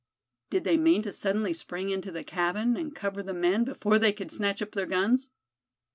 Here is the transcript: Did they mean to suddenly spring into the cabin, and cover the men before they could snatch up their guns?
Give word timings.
Did 0.49 0.63
they 0.63 0.77
mean 0.77 1.03
to 1.03 1.13
suddenly 1.13 1.53
spring 1.53 1.91
into 1.91 2.11
the 2.11 2.23
cabin, 2.23 2.75
and 2.75 2.95
cover 2.95 3.21
the 3.21 3.35
men 3.35 3.63
before 3.63 3.99
they 3.99 4.11
could 4.13 4.31
snatch 4.31 4.59
up 4.59 4.71
their 4.71 4.87
guns? 4.87 5.29